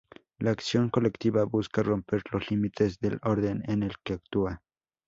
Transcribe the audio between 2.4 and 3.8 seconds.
límites del orden